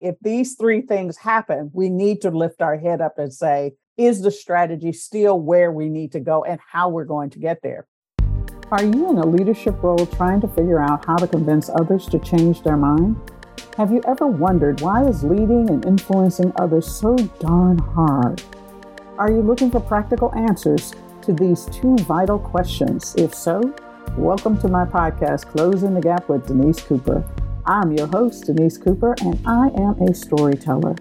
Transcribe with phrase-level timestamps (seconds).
[0.00, 4.20] If these three things happen, we need to lift our head up and say, is
[4.20, 7.86] the strategy still where we need to go and how we're going to get there?
[8.70, 12.18] Are you in a leadership role trying to figure out how to convince others to
[12.18, 13.16] change their mind?
[13.78, 18.42] Have you ever wondered why is leading and influencing others so darn hard?
[19.16, 20.92] Are you looking for practical answers
[21.22, 23.14] to these two vital questions?
[23.16, 23.62] If so,
[24.18, 27.24] welcome to my podcast, Closing the Gap with Denise Cooper.
[27.68, 30.94] I'm your host, Denise Cooper, and I am a storyteller.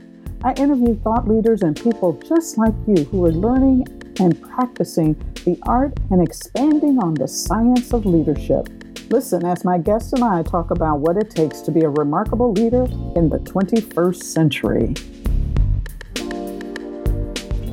[0.44, 3.86] I interview thought leaders and people just like you who are learning
[4.20, 5.14] and practicing
[5.46, 8.68] the art and expanding on the science of leadership.
[9.12, 12.52] Listen as my guests and I talk about what it takes to be a remarkable
[12.52, 12.86] leader
[13.16, 14.96] in the 21st century.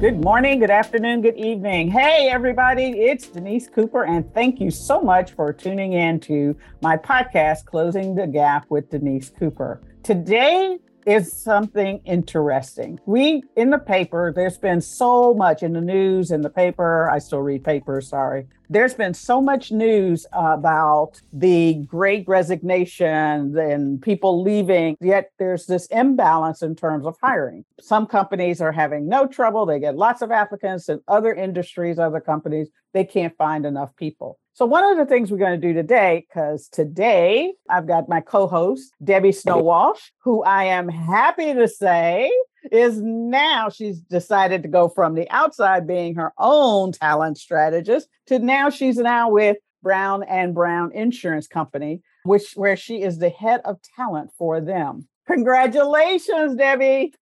[0.02, 1.88] Good morning, good afternoon, good evening.
[1.88, 6.96] Hey, everybody, it's Denise Cooper, and thank you so much for tuning in to my
[6.96, 9.80] podcast, Closing the Gap with Denise Cooper.
[10.02, 13.00] Today, is something interesting.
[13.06, 17.08] We in the paper, there's been so much in the news in the paper.
[17.10, 18.46] I still read papers, sorry.
[18.70, 25.86] There's been so much news about the great resignation and people leaving, yet there's this
[25.86, 27.66] imbalance in terms of hiring.
[27.80, 32.20] Some companies are having no trouble, they get lots of applicants, and other industries, other
[32.20, 34.38] companies, they can't find enough people.
[34.54, 38.20] So, one of the things we're going to do today, because today I've got my
[38.20, 42.30] co host, Debbie Snow Walsh, who I am happy to say
[42.70, 48.38] is now she's decided to go from the outside being her own talent strategist to
[48.38, 53.62] now she's now with Brown and Brown Insurance Company, which where she is the head
[53.64, 55.08] of talent for them.
[55.26, 57.14] Congratulations, Debbie.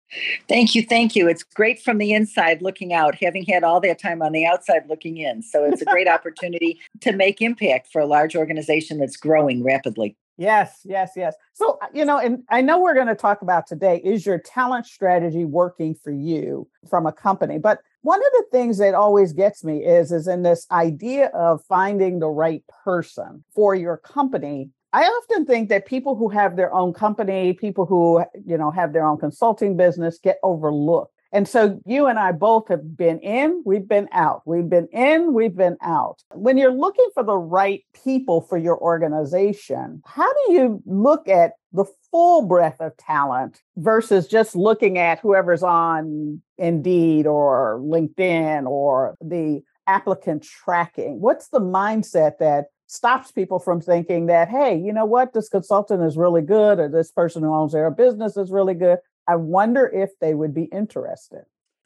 [0.49, 0.83] Thank you.
[0.83, 1.29] Thank you.
[1.29, 4.89] It's great from the inside looking out, having had all that time on the outside
[4.89, 5.43] looking in.
[5.43, 10.17] So it's a great opportunity to make impact for a large organization that's growing rapidly.
[10.39, 11.35] Yes, yes, yes.
[11.53, 14.39] So, uh, you know, and I know we're going to talk about today is your
[14.39, 17.59] talent strategy working for you from a company?
[17.59, 21.65] But one of the things that always gets me is is in this idea of
[21.65, 26.73] finding the right person for your company I often think that people who have their
[26.73, 31.15] own company, people who, you know, have their own consulting business get overlooked.
[31.31, 34.43] And so you and I both have been in, we've been out.
[34.47, 36.23] We've been in, we've been out.
[36.33, 41.53] When you're looking for the right people for your organization, how do you look at
[41.73, 49.15] the full breadth of talent versus just looking at whoever's on Indeed or LinkedIn or
[49.21, 51.21] the applicant tracking?
[51.21, 56.03] What's the mindset that stops people from thinking that, hey, you know what, this consultant
[56.03, 58.99] is really good, or this person who owns their business is really good.
[59.29, 61.45] I wonder if they would be interested.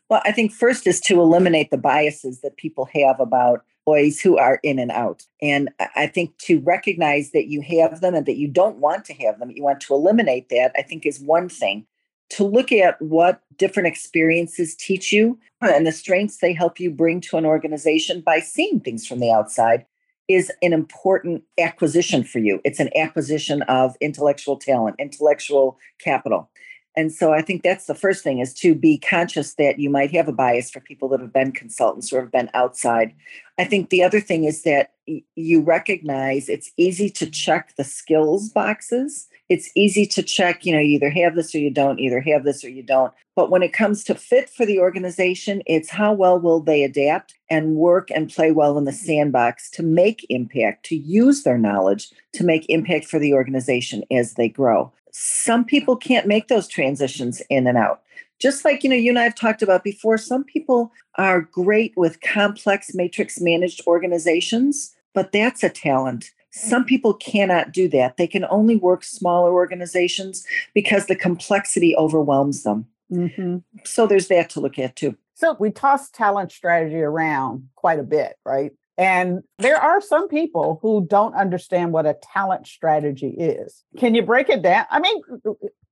[0.09, 4.39] Well, I think first is to eliminate the biases that people have about employees who
[4.39, 5.25] are in and out.
[5.41, 9.15] And I think to recognize that you have them and that you don't want to
[9.15, 11.87] have them, you want to eliminate that, I think is one thing.
[12.31, 17.21] To look at what different experiences teach you and the strengths they help you bring
[17.23, 19.85] to an organization by seeing things from the outside
[20.33, 22.61] is an important acquisition for you.
[22.65, 26.51] It's an acquisition of intellectual talent, intellectual capital.
[26.97, 30.11] And so I think that's the first thing is to be conscious that you might
[30.13, 33.15] have a bias for people that have been consultants or have been outside.
[33.59, 38.49] I think the other thing is that you recognize it's easy to check the skills
[38.51, 42.23] boxes it's easy to check, you know, you either have this or you don't, either
[42.23, 43.13] have this or you don't.
[43.37, 47.35] But when it comes to fit for the organization, it's how well will they adapt
[47.51, 52.09] and work and play well in the sandbox to make impact, to use their knowledge
[52.33, 54.91] to make impact for the organization as they grow.
[55.13, 58.03] Some people can't make those transitions in and out.
[58.41, 61.93] Just like, you know, you and I have talked about before, some people are great
[61.97, 68.19] with complex matrix managed organizations, but that's a talent some people cannot do that.
[68.19, 72.87] They can only work smaller organizations because the complexity overwhelms them.
[73.11, 73.59] Mm-hmm.
[73.85, 75.17] So there's that to look at too.
[75.35, 78.73] So we toss talent strategy around quite a bit, right?
[78.99, 83.85] And there are some people who don't understand what a talent strategy is.
[83.97, 84.85] Can you break it down?
[84.91, 85.23] I mean,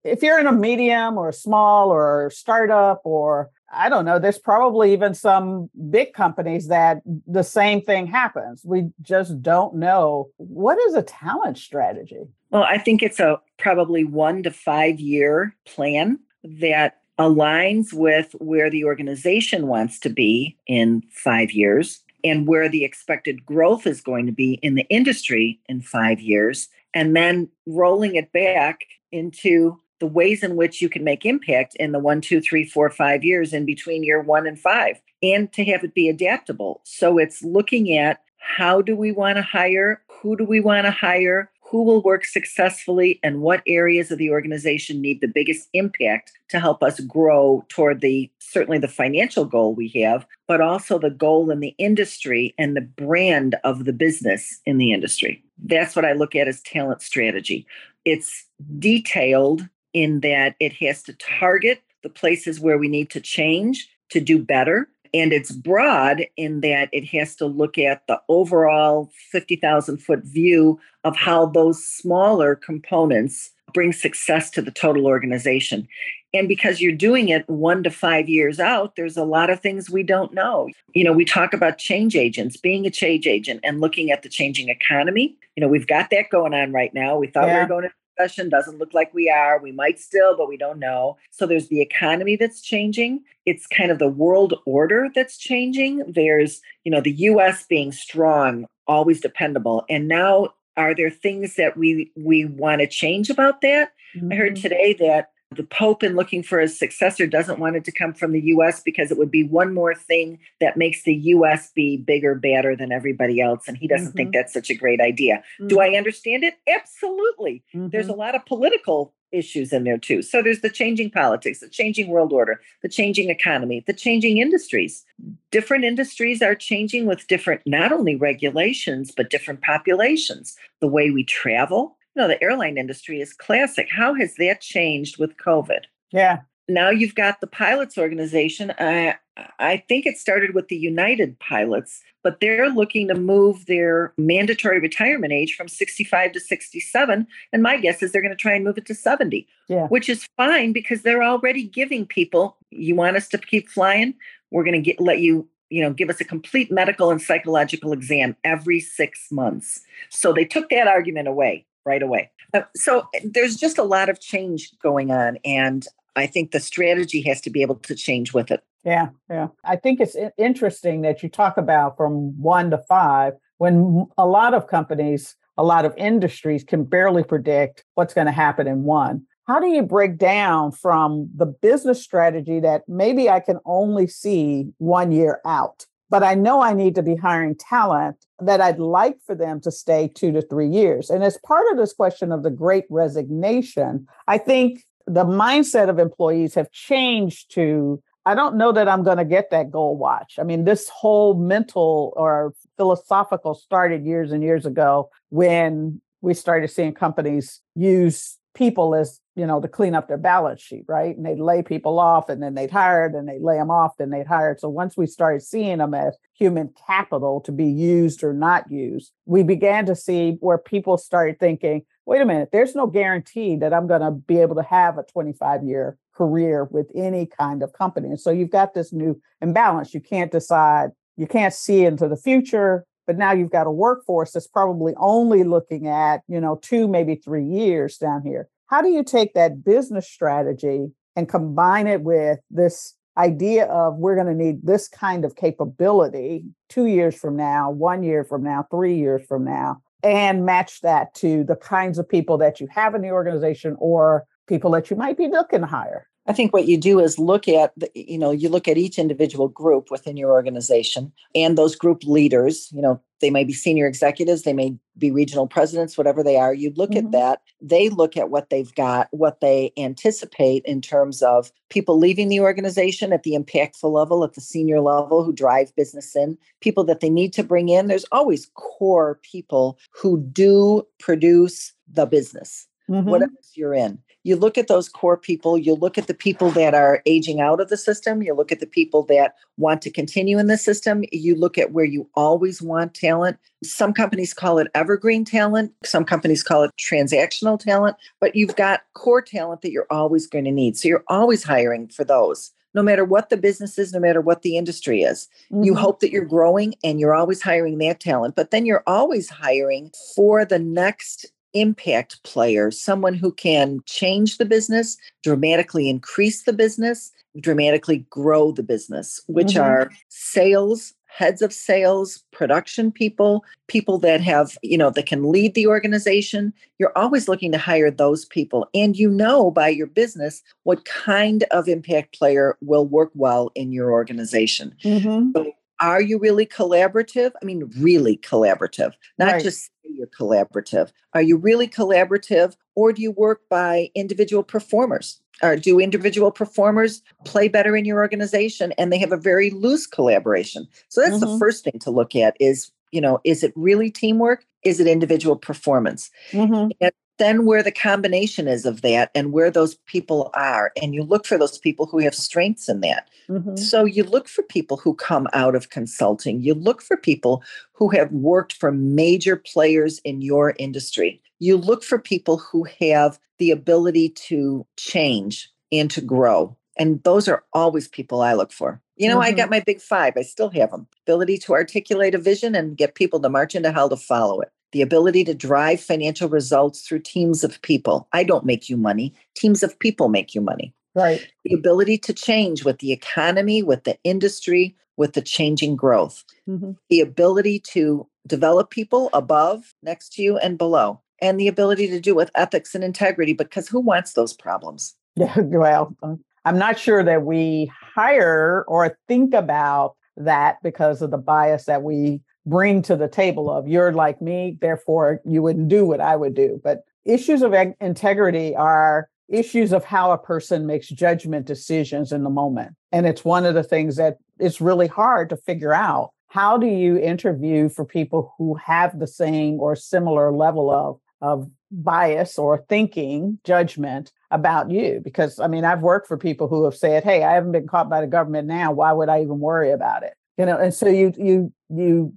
[0.05, 4.39] if you're in a medium or a small or startup or I don't know, there's
[4.39, 8.63] probably even some big companies that the same thing happens.
[8.65, 12.23] We just don't know what is a talent strategy.
[12.51, 18.71] Well, I think it's a probably 1 to 5 year plan that aligns with where
[18.71, 24.27] the organization wants to be in 5 years and where the expected growth is going
[24.27, 28.81] to be in the industry in 5 years and then rolling it back
[29.13, 32.91] into the ways in which you can make impact in the one, two, three, four,
[32.91, 36.81] five years in between year one and five, and to have it be adaptable.
[36.85, 40.03] So it's looking at how do we want to hire?
[40.23, 41.51] Who do we want to hire?
[41.71, 46.59] Who will work successfully and what areas of the organization need the biggest impact to
[46.59, 51.49] help us grow toward the certainly the financial goal we have but also the goal
[51.51, 55.43] in the industry and the brand of the business in the industry.
[55.63, 57.67] That's what i look at as talent strategy.
[58.05, 58.47] It's
[58.79, 64.21] detailed in that it has to target the places where we need to change to
[64.21, 69.99] do better and it's broad in that it has to look at the overall 50,000
[69.99, 75.87] foot view of how those smaller components bring success to the total organization.
[76.33, 79.91] And because you're doing it one to five years out, there's a lot of things
[79.91, 80.69] we don't know.
[80.95, 84.29] You know, we talk about change agents, being a change agent and looking at the
[84.29, 85.37] changing economy.
[85.57, 87.19] You know, we've got that going on right now.
[87.19, 87.55] We thought yeah.
[87.55, 88.49] we were going to recession.
[88.49, 89.61] Doesn't look like we are.
[89.61, 91.17] We might still, but we don't know.
[91.31, 93.23] So there's the economy that's changing.
[93.47, 96.05] It's kind of the world order that's changing.
[96.07, 99.85] There's, you know, the US being strong, always dependable.
[99.89, 103.93] And now are there things that we we want to change about that?
[104.17, 104.33] Mm-hmm.
[104.33, 104.63] I heard mm-hmm.
[104.63, 108.31] today that the Pope, in looking for a successor, doesn't want it to come from
[108.33, 112.37] the US because it would be one more thing that makes the US be bigger,
[112.37, 113.67] badder than everybody else.
[113.67, 114.17] And he doesn't mm-hmm.
[114.17, 115.43] think that's such a great idea.
[115.59, 115.69] Mm-hmm.
[115.69, 116.55] Do I understand it?
[116.69, 117.65] Absolutely.
[117.75, 117.89] Mm-hmm.
[117.89, 120.23] There's a lot of political issues in there too.
[120.23, 125.05] So there's the changing politics, the changing world order, the changing economy, the changing industries.
[125.51, 130.57] Different industries are changing with different, not only regulations, but different populations.
[130.81, 133.89] The way we travel, know, the airline industry is classic.
[133.91, 135.85] How has that changed with COVID?
[136.13, 136.41] Yeah.
[136.69, 138.73] Now you've got the pilots organization.
[138.79, 139.17] I,
[139.59, 144.79] I think it started with the United Pilots, but they're looking to move their mandatory
[144.79, 147.27] retirement age from 65 to 67.
[147.53, 149.87] And my guess is they're going to try and move it to 70, yeah.
[149.89, 154.15] which is fine because they're already giving people, you want us to keep flying?
[154.51, 157.93] We're going to get, let you you know, give us a complete medical and psychological
[157.93, 159.81] exam every six months.
[160.09, 162.31] So they took that argument away right away.
[162.53, 165.39] Uh, so eh, there's just a lot of change going on.
[165.45, 165.87] And
[166.17, 168.63] I think the strategy has to be able to change with it.
[168.85, 169.49] Yeah, yeah.
[169.65, 174.55] I think it's interesting that you talk about from one to five when a lot
[174.55, 179.27] of companies, a lot of industries can barely predict what's going to happen in one.
[179.47, 184.73] How do you break down from the business strategy that maybe I can only see
[184.79, 189.19] one year out but I know I need to be hiring talent that I'd like
[189.25, 191.09] for them to stay two to three years.
[191.09, 195.99] And as part of this question of the great resignation, I think the mindset of
[195.99, 200.35] employees have changed to I don't know that I'm going to get that gold watch.
[200.39, 206.69] I mean, this whole mental or philosophical started years and years ago when we started
[206.69, 211.17] seeing companies use people as you know to clean up their balance sheet right?
[211.17, 214.11] And they'd lay people off and then they'd hire and they'd lay them off then
[214.11, 214.57] they'd hire.
[214.59, 219.13] So once we started seeing them as human capital to be used or not used
[219.27, 223.75] we began to see where people started thinking wait a minute there's no guarantee that
[223.75, 227.73] i'm going to be able to have a 25 year career with any kind of
[227.73, 228.09] company.
[228.09, 229.95] And so you've got this new imbalance.
[229.95, 234.31] You can't decide you can't see into the future but now you've got a workforce
[234.31, 238.49] that's probably only looking at you know two maybe three years down here.
[238.69, 244.15] How do you take that business strategy and combine it with this idea of we're
[244.15, 248.65] going to need this kind of capability two years from now one year from now
[248.71, 252.95] three years from now and match that to the kinds of people that you have
[252.95, 256.69] in the organization or people that you might be looking to hire I think what
[256.69, 260.17] you do is look at, the, you know, you look at each individual group within
[260.17, 264.77] your organization and those group leaders, you know, they may be senior executives, they may
[264.97, 266.55] be regional presidents, whatever they are.
[266.55, 267.07] You look mm-hmm.
[267.07, 271.99] at that, they look at what they've got, what they anticipate in terms of people
[271.99, 276.39] leaving the organization at the impactful level, at the senior level who drive business in,
[276.61, 277.89] people that they need to bring in.
[277.89, 283.09] There's always core people who do produce the business, mm-hmm.
[283.09, 286.75] whatever you're in you look at those core people, you look at the people that
[286.75, 290.39] are aging out of the system, you look at the people that want to continue
[290.39, 293.39] in the system, you look at where you always want talent.
[293.65, 298.83] Some companies call it evergreen talent, some companies call it transactional talent, but you've got
[298.95, 300.77] core talent that you're always going to need.
[300.77, 304.43] So you're always hiring for those no matter what the business is, no matter what
[304.43, 305.27] the industry is.
[305.51, 305.65] Mm-hmm.
[305.65, 309.29] You hope that you're growing and you're always hiring that talent, but then you're always
[309.29, 316.53] hiring for the next impact player, someone who can change the business, dramatically increase the
[316.53, 319.63] business, dramatically grow the business, which mm-hmm.
[319.63, 325.55] are sales, heads of sales, production people, people that have, you know, that can lead
[325.55, 326.53] the organization.
[326.79, 328.69] You're always looking to hire those people.
[328.75, 333.73] And you know by your business what kind of impact player will work well in
[333.73, 334.75] your organization.
[334.85, 335.33] Mm-hmm.
[335.37, 337.33] So are you really collaborative?
[337.41, 339.43] I mean, really collaborative, not Right.
[339.43, 340.91] just you're collaborative.
[341.15, 345.21] Are you really collaborative or do you work by individual performers?
[345.43, 349.87] Or do individual performers play better in your organization and they have a very loose
[349.87, 350.67] collaboration?
[350.89, 351.39] So that's the Mhm.
[351.39, 354.45] first thing to look at is, you know, is it really teamwork?
[354.65, 356.11] Is it individual performance?
[356.33, 356.73] Mhm.
[357.21, 361.27] Then where the combination is of that and where those people are and you look
[361.27, 363.09] for those people who have strengths in that.
[363.29, 363.57] Mhm.
[363.59, 366.41] so you look for people who come out of consulting.
[366.41, 371.23] You look for people who have worked for major players in your industry.
[371.39, 377.29] You look for people who have the ability to change and to grow and those
[377.29, 378.81] are always people i look for.
[378.97, 379.37] You know i Mhm.
[379.37, 380.15] got my big five.
[380.17, 383.71] I still have them ability to articulate a vision and get people to march into
[383.73, 388.09] hell to follow it the ability to drive financial results through teams of people.
[388.13, 390.75] I don't make you money, teams of people make you money.
[390.95, 391.27] Right.
[391.45, 396.25] The ability to change with the economy, with the industry, with the changing growth.
[396.49, 396.77] Mhm.
[396.89, 401.01] The ability to develop people above, next to you, and below.
[401.23, 404.97] And the ability to do with ethics and integrity because who wants those problems?
[405.17, 411.11] Yeah, well, uh, I'm not sure that we hire or think about that because of
[411.11, 415.69] the bias that we bring to the table of you're like me, therefore you wouldn't
[415.69, 416.61] do what I would do.
[416.63, 422.25] But issues of eg- integrity are issues of how a person makes judgment decisions in
[422.25, 422.75] the moment.
[422.93, 426.11] And it's one of the things that it's really hard to figure out.
[426.29, 431.51] How do you interview for people who have the same or similar level of, of
[431.71, 436.75] bias or thinking judgment about you because i mean i've worked for people who have
[436.75, 439.71] said hey i haven't been caught by the government now why would i even worry
[439.71, 442.13] about it you know and so you you you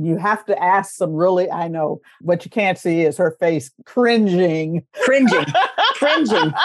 [0.00, 3.70] you have to ask some really i know what you can't see is her face
[3.84, 4.84] cringing.
[5.04, 5.46] Cringing,
[5.94, 6.52] cringing.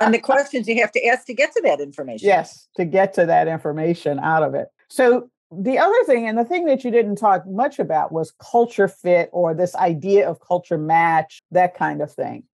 [0.00, 2.26] And the questions you have to ask to get to that information.
[2.26, 4.68] yes to get to that information out of it.
[4.88, 8.88] So the other thing and the thing that you didn't talk much about was culture
[8.88, 12.44] fit or this idea of culture match that kind of thing.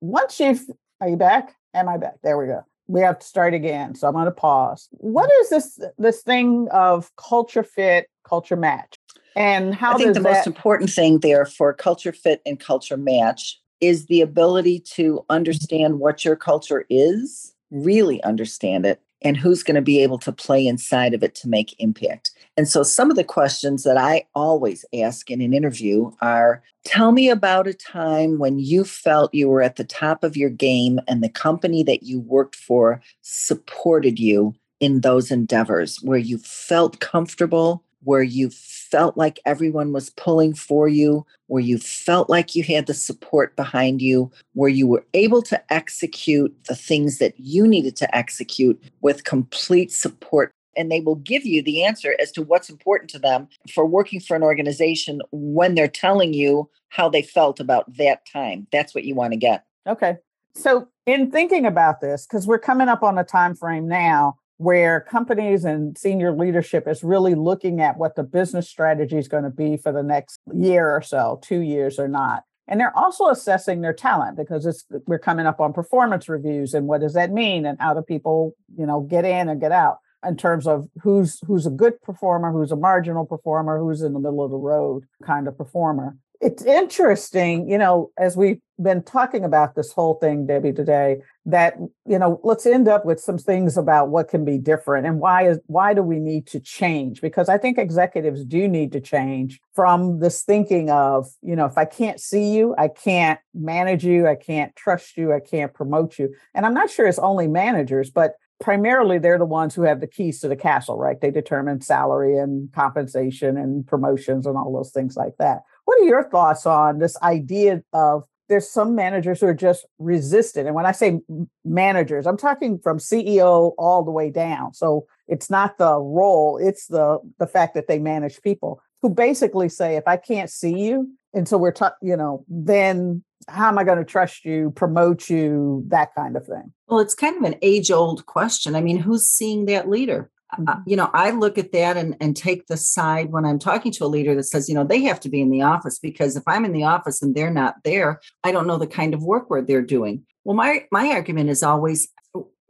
[0.00, 0.64] Once you've
[1.00, 1.54] are you back?
[1.74, 2.14] Am i back?
[2.22, 4.88] There we go we have to start again so i'm going to pause.
[4.92, 5.42] What mm.
[5.42, 8.96] is this this thing of culture fit culture match?
[9.34, 12.60] And how I think does the that most important thing there for culture fit and
[12.60, 19.36] culture match is the ability to understand what your culture is, really understand it, and
[19.36, 22.31] who's going to be able to play inside of it to make impact.
[22.56, 27.12] And so, some of the questions that I always ask in an interview are Tell
[27.12, 30.98] me about a time when you felt you were at the top of your game
[31.06, 36.98] and the company that you worked for supported you in those endeavors, where you felt
[36.98, 42.64] comfortable, where you felt like everyone was pulling for you, where you felt like you
[42.64, 47.64] had the support behind you, where you were able to execute the things that you
[47.68, 50.50] needed to execute with complete support.
[50.76, 54.20] And they will give you the answer as to what's important to them for working
[54.20, 58.66] for an organization when they're telling you how they felt about that time.
[58.72, 59.64] That's what you want to get.
[59.86, 60.16] Okay.
[60.54, 65.00] So in thinking about this, because we're coming up on a time frame now where
[65.00, 69.50] companies and senior leadership is really looking at what the business strategy is going to
[69.50, 72.44] be for the next year or so, two years or not.
[72.68, 76.86] And they're also assessing their talent because it's we're coming up on performance reviews and
[76.86, 79.98] what does that mean and how do people, you know, get in and get out
[80.24, 84.20] in terms of who's who's a good performer, who's a marginal performer, who's in the
[84.20, 89.44] middle of the road kind of performer it's interesting, you know, as we've been talking
[89.44, 93.76] about this whole thing, Debbie, today, that you know, let's end up with some things
[93.76, 97.20] about what can be different and why is why do we need to change?
[97.20, 101.78] Because I think executives do need to change from this thinking of, you know, if
[101.78, 106.18] I can't see you, I can't manage you, I can't trust you, I can't promote
[106.18, 106.34] you.
[106.54, 110.06] And I'm not sure it's only managers, but primarily they're the ones who have the
[110.06, 111.20] keys to the castle, right?
[111.20, 115.62] They determine salary and compensation and promotions and all those things like that.
[115.84, 120.68] What are your thoughts on this idea of there's some managers who are just resistant?
[120.68, 121.18] And when I say
[121.64, 124.74] managers, I'm talking from CEO all the way down.
[124.74, 129.68] So it's not the role, it's the the fact that they manage people who basically
[129.68, 133.84] say, if I can't see you until we're, ta- you know, then how am I
[133.84, 136.72] going to trust you, promote you, that kind of thing?
[136.86, 138.76] Well, it's kind of an age old question.
[138.76, 140.30] I mean, who's seeing that leader?
[140.68, 143.90] Uh, you know, I look at that and, and take the side when I'm talking
[143.92, 146.36] to a leader that says, you know, they have to be in the office because
[146.36, 149.22] if I'm in the office and they're not there, I don't know the kind of
[149.22, 150.24] work where they're doing.
[150.44, 152.08] Well, my my argument is always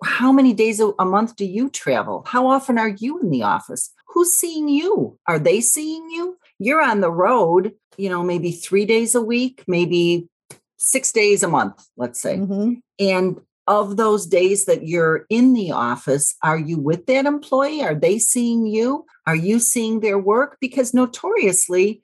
[0.03, 2.25] how many days a, month do you travel?
[2.27, 3.93] How often are you in the office?
[4.09, 5.19] Who's seeing you?
[5.27, 6.37] Are they seeing you?
[6.59, 10.29] You're on the road, you know, maybe three days a week, maybe
[10.77, 12.37] six days a month, let's say.
[12.37, 12.81] Mhm.
[12.99, 17.83] And of those days that you're in the office, are you with that employee?
[17.83, 19.05] Are they seeing you?
[19.27, 20.59] Are you seeing their work?
[20.61, 22.03] Because notoriously,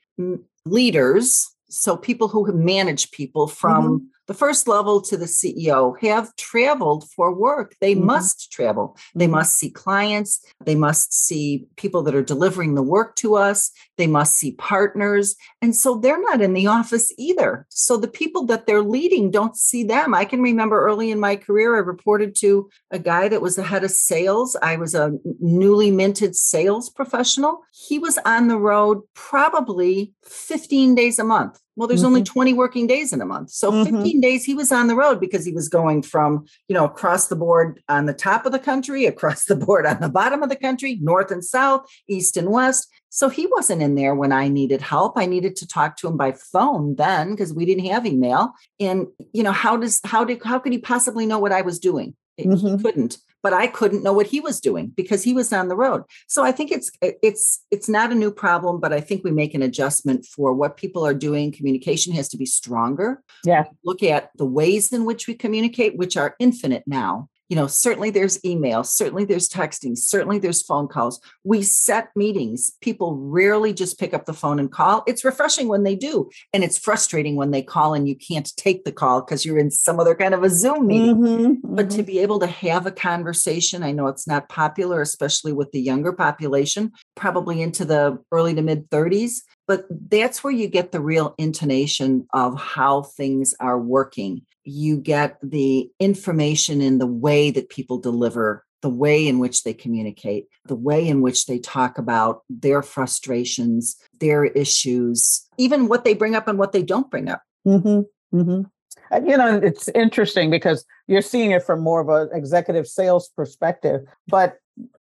[0.65, 6.37] leaders, so people who manage people from mm-hmm the first level to the CEO have
[6.37, 7.75] traveled for work.
[7.81, 8.07] They mm-hmm.
[8.07, 8.97] must travel.
[9.15, 9.33] They mm-hmm.
[9.33, 10.45] must see clients.
[10.65, 13.71] They must see people that are delivering the work to us.
[13.97, 15.35] They must see partners.
[15.63, 17.67] And so they're not in the office either.
[17.71, 20.15] So the people that they're leading don't see them.
[20.15, 23.63] I can remember early in my career, I reported to a guy that was the
[23.63, 24.57] head of sales.
[24.63, 27.63] I was a newly minted sales professional.
[27.73, 32.09] He was on the road probably 15 days a month well, there's mm-hmm.
[32.09, 33.51] only 20 working days in a month.
[33.51, 33.99] So mm-hmm.
[33.99, 37.29] 15 days he was on the road because he was going from, you know, across
[37.29, 40.49] the board on the top of the country, across the board on the bottom of
[40.49, 42.89] the country, north and south, east and west.
[43.11, 45.13] So he wasn't in there when I needed help.
[45.17, 48.51] I needed to talk to him by phone then because we didn't have email.
[48.81, 51.79] And, you know, how does how did how could he possibly know what I was
[51.79, 52.17] doing?
[52.39, 52.77] Mm-hmm.
[52.77, 55.77] He couldn't but I couldn't know what he was doing because he was on the
[55.77, 56.03] road.
[56.27, 59.55] So I think it's it's it's not a new problem, but I think we make
[59.55, 61.53] an adjustment for what people are doing.
[61.53, 63.23] Communication has to be stronger.
[63.45, 63.65] Yeah.
[63.85, 68.11] Look at the ways in which we communicate, which are infinite now you know certainly
[68.11, 71.21] there's email certainly there's texting certainly there's phone calls.
[71.45, 72.73] We set meetings.
[72.81, 75.03] People rarely just pick up the phone and call.
[75.07, 78.85] It's refreshing when they do and it's frustrating when they call and you can't take
[78.85, 81.17] the call because you're in some other kind of a zoom meeting.
[81.17, 81.97] Mm-hmm, but mm-hmm.
[81.97, 85.81] to be able to have a conversation i know it's not popular especially with the
[85.81, 91.01] younger population probably into the early to mid 30s but that's where you get the
[91.01, 97.71] real intonation of how things are working you get the information in the way that
[97.71, 102.43] people deliver the way in which they communicate, the way in which they talk about
[102.49, 107.43] their frustrations, their issues, even what they bring up and what they don't bring up.
[107.67, 108.39] Mm-hmm.
[108.39, 109.27] Mm-hmm.
[109.29, 114.03] You know, it's interesting because you're seeing it from more of an executive sales perspective.
[114.29, 114.59] But,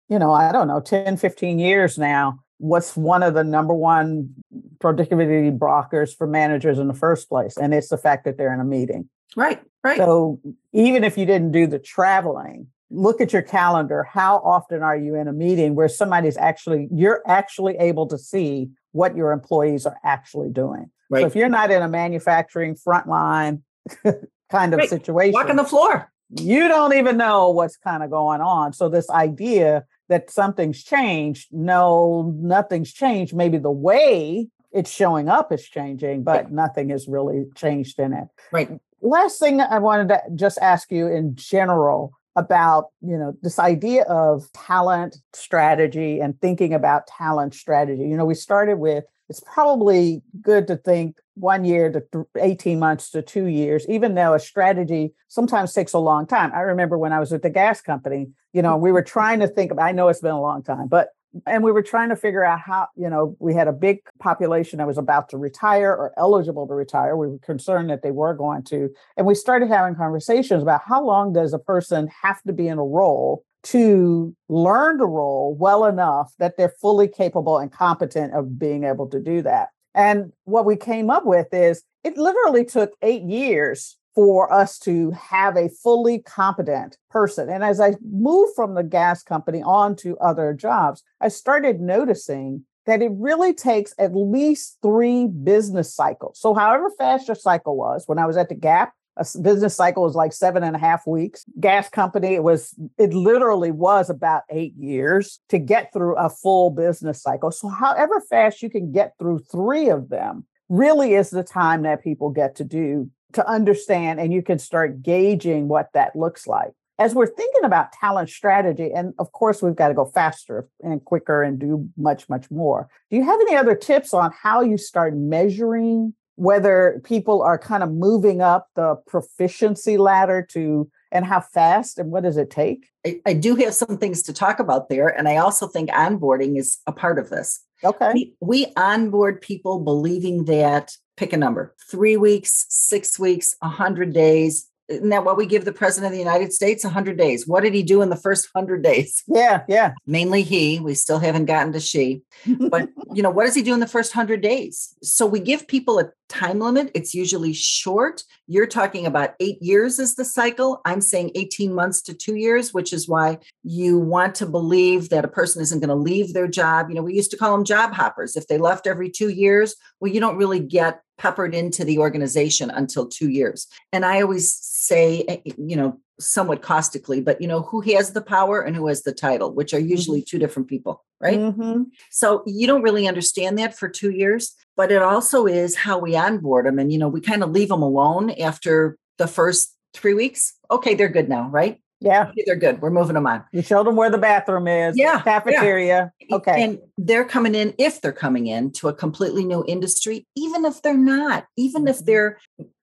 [0.08, 4.34] you know, I don't know, 10, 15 years now, what's one of the number one
[4.80, 7.56] productivity blockers for managers in the first place?
[7.56, 9.08] And it's the fact that they're in a meeting.
[9.36, 9.98] Right, right.
[9.98, 10.40] So
[10.72, 14.02] even if you didn't do the traveling, look at your calendar.
[14.04, 18.71] How often are you in a meeting where somebody's actually, you're actually able to see
[18.92, 20.90] what your employees are actually doing?
[21.10, 21.21] Right.
[21.21, 23.62] So if you're not in a manufacturing frontline
[24.50, 24.88] kind of right.
[24.88, 28.73] situation, walking the floor, you don't even know what's kind of going on.
[28.73, 33.34] So this idea that something's changed, no, nothing's changed.
[33.34, 36.52] Maybe the way it's showing up is changing, but right.
[36.52, 38.28] nothing has really changed in it.
[38.52, 43.58] Right last thing I wanted to just ask you in general about you know this
[43.58, 49.40] idea of talent strategy and thinking about talent strategy you know we started with it's
[49.40, 54.40] probably good to think one year to 18 months to two years even though a
[54.40, 56.50] strategy sometimes takes a long time.
[56.54, 59.18] I remember when i was at the gas company you know we were mm-hmm.
[59.18, 59.84] trying to think about.
[59.84, 61.08] i know it's been a long time but
[61.46, 64.78] and we were trying to figure out how you know we had a big population
[64.78, 67.16] that was about to retire or eligible to retire.
[67.16, 71.04] We were concerned that they were going to and we started having conversations about how
[71.04, 75.84] long does a person have to be in a role to learn the role well
[75.86, 80.67] enough that they're fully capable and competent of being able to do that and what
[80.67, 85.69] we came up with is it literally took eight years for us to have a
[85.69, 87.49] fully competent person.
[87.50, 92.65] And as I moved from the gas company on to other jobs, I started noticing
[92.87, 96.39] that it really takes at least three business cycles.
[96.39, 100.02] So, however fast your cycle was, when I was at the Gap, a business cycle
[100.02, 101.44] was like seven and a half weeks.
[101.58, 106.70] Gas company, it was, it literally was about eight years to get through a full
[106.70, 107.50] business cycle.
[107.50, 112.02] So, however fast you can get through three of them really is the time that
[112.02, 116.72] people get to do to understand and you can start gauging what that looks like.
[116.98, 121.04] As we're thinking about talent strategy, and of course, we've got to go faster and
[121.04, 122.88] quicker and do much, much more.
[123.10, 127.82] Do you have any other tips on how you start measuring whether people are kind
[127.82, 132.90] of moving up the proficiency ladder to and how fast and what does it take?
[133.06, 135.08] I, I, do have some things to talk about there.
[135.08, 137.62] And I also think onboarding is a part of this.
[137.84, 138.12] Okay.
[138.12, 144.68] We, we onboard people believing that pick a number three weeks, six weeks, 100 days.
[144.88, 146.84] Isn't that what we give the president of the United States?
[146.84, 147.46] 100 days.
[147.46, 149.22] What did he do in the first 100 days?
[149.36, 149.92] Yeah, yeah.
[150.06, 150.80] Mainly he.
[150.80, 152.22] We still haven't gotten to she.
[152.46, 154.94] But, you know, what does he do in the first 100 days?
[155.02, 156.90] So we give people a time limit.
[156.94, 158.22] It's usually short.
[158.46, 160.80] You're talking about eight years is the cycle.
[160.86, 165.25] I'm saying 18 months to two years, which is why you want to believe that
[165.25, 166.88] a person isn't going to leave their job.
[166.88, 168.36] You know, we used to call them job hoppers.
[168.36, 172.70] If they left every two years, well, you don't really get peppered into the organization
[172.70, 173.66] until two years.
[173.92, 178.22] And I always say, eh, you know, somewhat caustically, but you know, who has the
[178.22, 181.38] power and who has the title, which are usually two different people, right?
[181.38, 181.84] Mm-hmm.
[182.10, 186.16] So you don't really understand that for two years, but it also is how we
[186.16, 186.78] onboard them.
[186.78, 190.54] And, you know, we kind of leave them alone after the first three weeks.
[190.70, 191.80] Okay, they're good now, right?
[192.00, 192.30] Yeah.
[192.45, 192.80] They're good.
[192.82, 193.45] We're moving them on.
[193.52, 194.97] You show them where the bathroom is.
[194.99, 196.13] Yeah, Cafeteria.
[196.30, 196.63] Okay.
[196.63, 200.82] And they're coming in, if they're coming in to a completely new industry, even if
[200.82, 202.04] they're not, even if Mhm.
[202.06, 202.39] they're,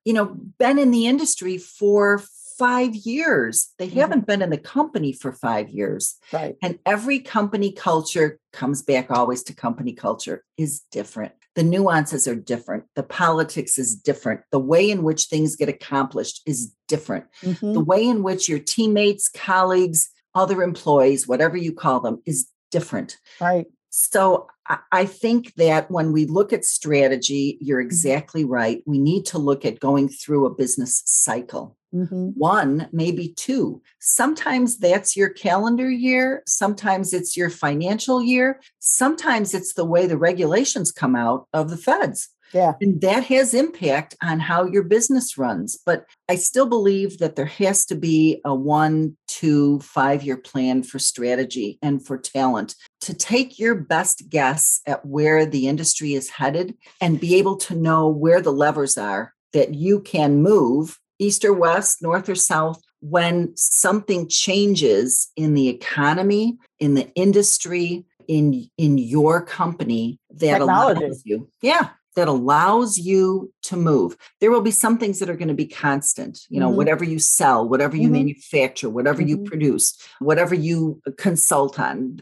[0.05, 2.23] you know, been in the industry for
[2.57, 3.93] five years, they Mhm.
[3.93, 6.15] haven't been in the company for five years.
[6.31, 6.55] right.
[6.63, 11.33] And every company culture comes back always to company culture is different.
[11.55, 12.85] The nuances are different.
[12.95, 14.41] The politics is different.
[14.51, 17.25] The way in which things get accomplished is different.
[17.43, 17.73] Mhm.
[17.73, 23.17] The way in which your teammates, colleagues, other employees, whatever you call them, is different.
[23.39, 23.67] Right.
[23.89, 24.47] So
[24.91, 28.81] I- think that when we look at strategy, you're exactly right.
[28.85, 32.29] We need to look at going through a business cycle Mm-hmm.
[32.29, 33.79] one, maybe two.
[33.99, 36.41] Sometimes that's your calendar year.
[36.47, 38.59] Sometimes it's your financial year.
[38.79, 42.29] Sometimes it's the way the regulations come out of the feds.
[42.53, 42.73] Yeah.
[42.79, 45.77] And that has impact on how your business runs.
[45.85, 50.83] But I still believe that there has to be a one, two, five year plan
[50.83, 56.29] for strategy and for talent to take your best guess at where the industry is
[56.29, 61.45] headed and be able to know where the levers are that you can move east
[61.45, 68.69] or west, north or south, when something changes in the economy, in the industry, in
[68.77, 71.03] in your company that Technology.
[71.03, 74.17] allows you, yeah, that allows you to move.
[74.39, 76.41] There will be some things that are going to be constant.
[76.49, 76.75] You know, Mhm.
[76.75, 78.13] whatever you sell, whatever you Mhm.
[78.13, 79.45] manufacture, whatever you Mhm.
[79.45, 82.21] produce, whatever you consult on.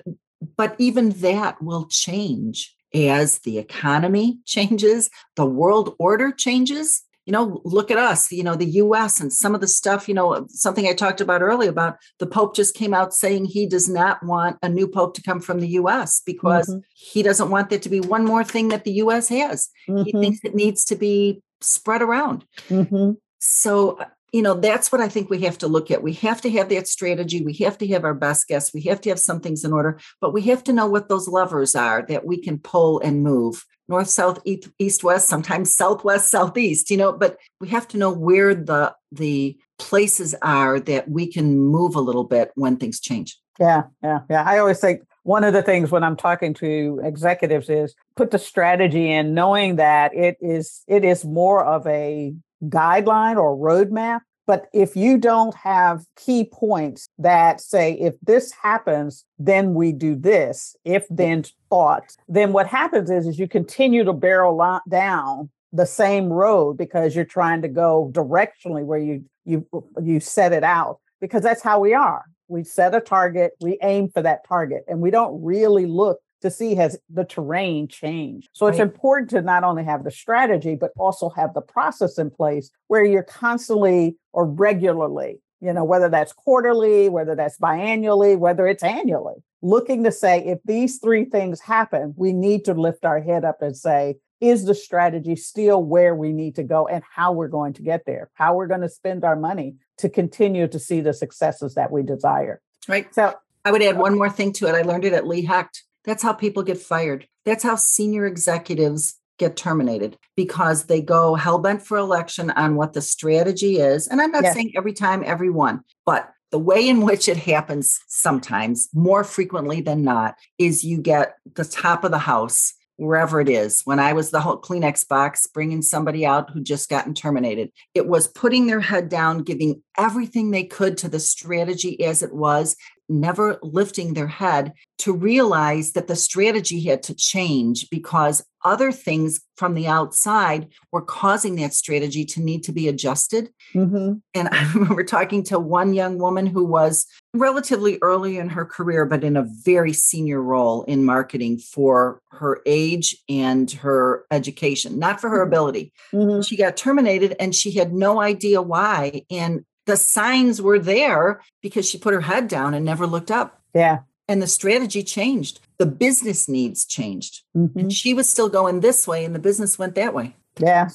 [0.57, 7.61] But even that will change as the economy changes, the world order changes you know
[7.63, 10.87] look at us you know the us and some of the stuff you know something
[10.87, 14.57] i talked about earlier about the pope just came out saying he does not want
[14.63, 16.81] a new pope to come from the us because Mhm.
[16.93, 20.19] he doesn't want there to be one more thing that the us has he Mhm.
[20.21, 23.17] thinks it needs to be spread around Mhm.
[23.39, 23.99] so
[24.31, 26.69] you know that's what i think we have to look at we have to have
[26.69, 29.63] that strategy we have to have our best guess we have to have some things
[29.63, 32.99] in order but we have to know what those levers are that we can pull
[33.01, 37.87] and move north south east, east west sometimes southwest southeast you know but we have
[37.87, 42.77] to know where the the places are that we can move a little bit when
[42.77, 44.43] things change Yeah, yeah, yeah.
[44.43, 48.39] I always think one of the things when I'm talking to executives is put the
[48.39, 54.21] strategy in, knowing that it is it is more of a guideline or roadmap.
[54.51, 60.13] But if you don't have key points that say, if this happens, then we do
[60.13, 65.85] this, if then thought, then what happens is, is you continue to barrel down the
[65.85, 69.65] same road because you're trying to go directionally where you you
[70.01, 72.25] you set it out because that's how we are.
[72.49, 76.51] We set a target we aim for that target and we don't really look to
[76.51, 78.49] see has the terrain changed.
[78.53, 82.29] So it's important to not only have the strategy but also have the process in
[82.29, 88.65] place where you're constantly or regularly you know whether that's quarterly whether that's biannually whether
[88.65, 93.21] it's annually looking to say if these three things happen we need to lift our
[93.21, 97.31] head up and say is the strategy still where we need to go and how
[97.31, 98.31] we're going to get there?
[98.33, 102.01] How we're going to spend our money to continue to see the successes that we
[102.01, 102.59] desire.
[102.87, 103.13] Right.
[103.13, 104.73] So I would add one more thing to it.
[104.73, 105.83] I learned it at Lee Hecht.
[106.05, 107.27] That's how people get fired.
[107.45, 112.93] That's how senior executives get terminated because they go hell bent for election on what
[112.93, 114.07] the strategy is.
[114.07, 114.53] And I'm not Yes.
[114.53, 120.03] saying every time, everyone, but the way in which it happens sometimes, more frequently than
[120.03, 123.81] not, is you get the top of the house wherever it is.
[123.83, 128.05] When I was the whole Kleenex box, bringing somebody out who just gotten terminated, it
[128.05, 132.75] was putting their head down, giving everything they could to the strategy as it was,
[133.11, 139.41] never lifting their head to realize that the strategy had to change because other things
[139.57, 143.49] from the outside were causing that strategy to need to be adjusted.
[143.73, 148.65] mhm, And I remember talking to one young woman who was relatively early in her
[148.65, 154.99] career, but in a very senior role in marketing for her age and her education,
[154.99, 155.47] not for her Mhm.
[155.47, 155.93] ability.
[156.13, 156.45] mhm.
[156.47, 159.23] She got terminated and she had no idea why.
[159.31, 163.61] And the signs were there because she put her head down and never looked up.
[163.73, 165.59] yeah And the strategy changed.
[165.77, 167.41] The business needs changed.
[167.55, 167.75] mhm.
[167.75, 170.35] And she was still going this way, and the business went that way.
[170.59, 170.87] yeah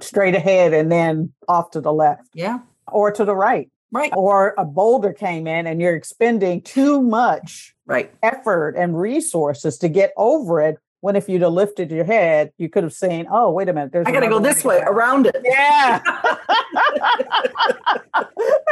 [0.00, 2.58] straight ahead and then off to the left Yeah.
[2.92, 4.12] or to the right Right.
[4.16, 8.12] or a boulder came in and you're expending too much Right.
[8.22, 12.68] effort and resources to get over it when if you'd have lifted your head, you
[12.68, 15.36] could have seen, oh, wait a minute, there's I gotta go this way around it.
[15.44, 16.02] Yeah.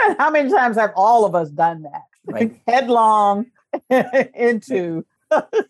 [0.19, 2.03] How many times have all of us done that?
[2.27, 2.61] Right.
[2.67, 3.47] Headlong
[3.91, 5.05] into,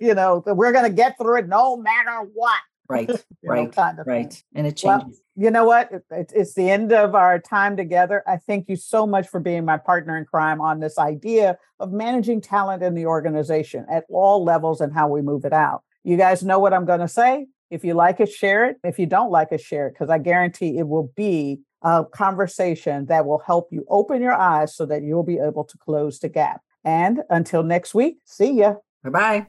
[0.00, 2.60] you know, we're going to get through it no matter what.
[2.90, 4.14] Right, you know, right, kind of thing.
[4.14, 4.42] right.
[4.54, 4.86] And it changes.
[4.86, 5.90] Well, you know what?
[6.10, 8.22] It- it's the end of our time together.
[8.26, 11.92] I thank you so much for being my partner in crime on this idea of
[11.92, 15.82] managing talent in the organization at all levels and how we move it out.
[16.04, 17.46] You guys know what I'm going to say.
[17.70, 18.76] If you like it, share it.
[18.82, 23.06] If you don't like it, share it because I guarantee it will be a conversation
[23.06, 26.28] that will help you open your eyes so that you'll be able to close the
[26.28, 26.62] gap.
[26.84, 28.76] And until next week, see ya.
[29.04, 29.46] Bye bye.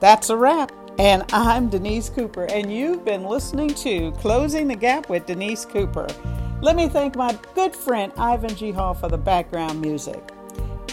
[0.00, 0.72] That's a wrap.
[0.98, 6.06] And I'm Denise Cooper, and you've been listening to Closing the Gap with Denise Cooper.
[6.62, 8.70] Let me thank my good friend Ivan G.
[8.70, 10.22] Hall for the background music.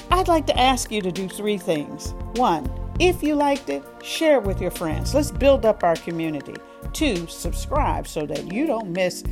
[0.10, 2.14] I'd like to ask you to do three things.
[2.34, 2.66] One,
[3.02, 5.16] if you liked it, share it with your friends.
[5.16, 6.54] Let's build up our community.
[6.94, 9.24] Two, subscribe so that you don't miss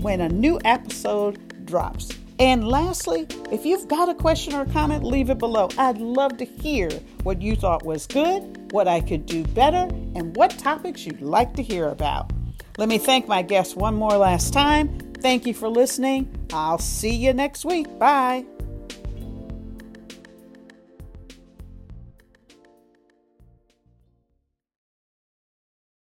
[0.00, 2.10] when a new episode drops.
[2.38, 5.70] And lastly, if you've got a question or comment, leave it below.
[5.78, 6.90] I'd love to hear
[7.22, 11.54] what you thought was good, what I could do better, and what topics you'd like
[11.54, 12.30] to hear about.
[12.76, 14.98] Let me thank my guests one more last time.
[15.22, 16.28] Thank you for listening.
[16.52, 17.98] I'll see you next week.
[17.98, 18.44] Bye.